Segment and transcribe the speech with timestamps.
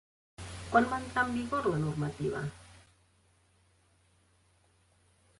[0.69, 2.41] Quan va entrar en vigor la normativa?